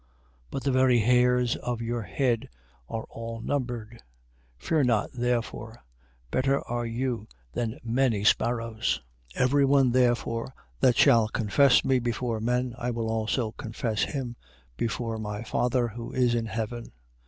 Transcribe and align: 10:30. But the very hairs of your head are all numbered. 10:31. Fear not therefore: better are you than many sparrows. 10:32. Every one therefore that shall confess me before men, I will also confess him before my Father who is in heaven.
10:30. 0.01 0.07
But 0.49 0.63
the 0.63 0.71
very 0.71 0.99
hairs 1.01 1.55
of 1.57 1.79
your 1.79 2.01
head 2.01 2.49
are 2.89 3.03
all 3.11 3.39
numbered. 3.39 4.01
10:31. 4.59 4.65
Fear 4.65 4.83
not 4.85 5.09
therefore: 5.13 5.83
better 6.31 6.59
are 6.67 6.87
you 6.87 7.27
than 7.53 7.77
many 7.83 8.23
sparrows. 8.23 9.01
10:32. 9.35 9.41
Every 9.43 9.65
one 9.65 9.91
therefore 9.91 10.55
that 10.79 10.97
shall 10.97 11.27
confess 11.27 11.85
me 11.85 11.99
before 11.99 12.39
men, 12.39 12.73
I 12.79 12.89
will 12.89 13.11
also 13.11 13.51
confess 13.51 14.01
him 14.01 14.35
before 14.75 15.19
my 15.19 15.43
Father 15.43 15.89
who 15.89 16.11
is 16.11 16.33
in 16.33 16.47
heaven. 16.47 16.91